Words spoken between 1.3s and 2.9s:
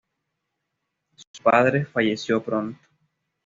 padre falleció pronto.